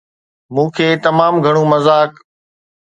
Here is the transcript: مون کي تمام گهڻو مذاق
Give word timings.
مون 0.53 0.67
کي 0.75 0.87
تمام 1.05 1.33
گهڻو 1.43 1.63
مذاق 1.71 2.11